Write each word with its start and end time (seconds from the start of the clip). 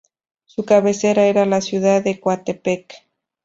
Su 0.45 0.65
cabecera 0.65 1.27
era 1.27 1.45
la 1.45 1.61
ciudad 1.61 2.01
de 2.03 2.19
Coatepec. 2.19 3.05